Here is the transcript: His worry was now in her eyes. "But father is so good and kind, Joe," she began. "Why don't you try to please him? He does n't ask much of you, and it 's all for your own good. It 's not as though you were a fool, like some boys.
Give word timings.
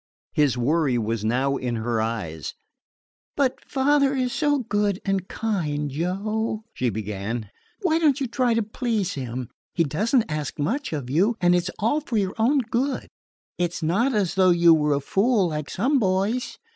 His 0.33 0.57
worry 0.57 0.97
was 0.97 1.23
now 1.23 1.57
in 1.57 1.75
her 1.75 2.01
eyes. 2.01 2.55
"But 3.37 3.63
father 3.63 4.15
is 4.15 4.33
so 4.33 4.57
good 4.61 4.99
and 5.05 5.27
kind, 5.27 5.91
Joe," 5.91 6.63
she 6.73 6.89
began. 6.89 7.51
"Why 7.83 7.99
don't 7.99 8.19
you 8.19 8.25
try 8.25 8.55
to 8.55 8.63
please 8.63 9.13
him? 9.13 9.51
He 9.75 9.83
does 9.83 10.15
n't 10.15 10.25
ask 10.27 10.57
much 10.57 10.91
of 10.91 11.11
you, 11.11 11.35
and 11.39 11.53
it 11.53 11.65
's 11.65 11.69
all 11.77 12.01
for 12.01 12.17
your 12.17 12.33
own 12.39 12.61
good. 12.71 13.09
It 13.59 13.75
's 13.75 13.83
not 13.83 14.15
as 14.15 14.33
though 14.33 14.49
you 14.49 14.73
were 14.73 14.95
a 14.95 15.01
fool, 15.01 15.49
like 15.49 15.69
some 15.69 15.99
boys. 15.99 16.57